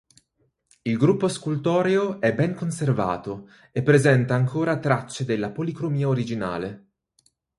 [0.81, 6.87] Il gruppo scultoreo è ben conservato e presenta ancora tracce della policromia originale.